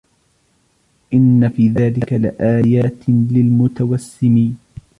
[1.13, 4.57] إِنَّ فِي ذَلِكَ لَآيَاتٍ لِلْمُتَوَسِّمِينَ